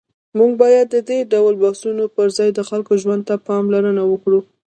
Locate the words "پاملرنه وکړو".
3.47-4.39